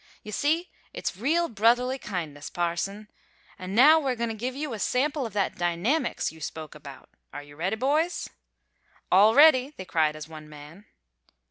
You 0.23 0.31
see, 0.31 0.71
it's 0.93 1.15
real 1.15 1.47
brotherly 1.47 1.99
kindness, 1.99 2.49
parson. 2.49 3.07
An' 3.59 3.75
now 3.75 3.99
we're 3.99 4.15
goin' 4.15 4.29
to 4.31 4.35
give 4.35 4.55
you 4.55 4.73
a 4.73 4.79
sample 4.79 5.27
of 5.27 5.33
that 5.33 5.59
dynamics 5.59 6.31
you 6.31 6.41
spoke 6.41 6.73
about. 6.73 7.11
Are 7.31 7.43
you 7.43 7.55
ready, 7.55 7.75
boys?" 7.75 8.27
"All 9.11 9.35
ready," 9.35 9.75
they 9.77 9.85
cried 9.85 10.15
as 10.15 10.27
one 10.27 10.49
man. 10.49 10.85